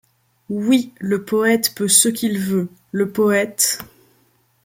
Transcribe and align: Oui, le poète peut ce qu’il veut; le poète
Oui, 0.49 0.93
le 0.99 1.23
poète 1.25 1.75
peut 1.75 1.87
ce 1.87 2.09
qu’il 2.09 2.39
veut; 2.39 2.69
le 2.91 3.11
poète 3.11 3.81